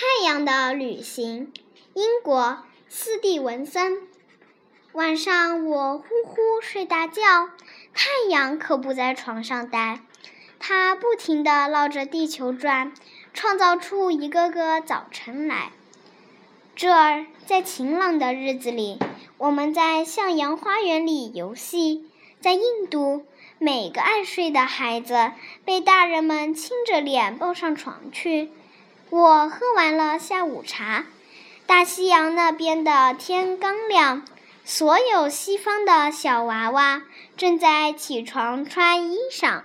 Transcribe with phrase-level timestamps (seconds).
[0.00, 1.52] 太阳的旅行，
[1.92, 2.58] 英国
[2.88, 4.02] 斯蒂文森。
[4.92, 7.48] 晚上我呼呼睡大觉，
[7.94, 9.98] 太阳可不在床上待，
[10.60, 12.92] 它不停地绕着地球转，
[13.34, 15.72] 创造出一个个早晨来。
[16.76, 19.00] 这儿，在晴朗的日子里，
[19.36, 22.04] 我们在向阳花园里游戏；
[22.40, 23.26] 在印度，
[23.58, 25.32] 每个爱睡的孩子
[25.64, 28.52] 被大人们亲着脸抱上床去。
[29.10, 31.06] 我喝完了下午茶，
[31.66, 34.22] 大西洋那边的天刚亮，
[34.66, 37.02] 所有西方的小娃娃
[37.34, 39.62] 正在起床穿衣裳。